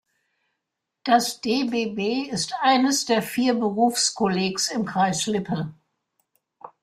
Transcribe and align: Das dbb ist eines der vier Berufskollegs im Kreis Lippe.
Das 1.03 1.41
dbb 1.41 2.27
ist 2.31 2.55
eines 2.61 3.05
der 3.05 3.21
vier 3.21 3.53
Berufskollegs 3.53 4.71
im 4.71 4.85
Kreis 4.85 5.27
Lippe. 5.27 5.75